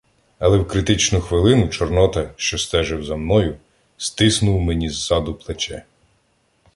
[0.39, 3.57] Але в критичну хвилину Чорнота, що стежив за мною,
[3.97, 5.83] стиснув мені ззаду плече: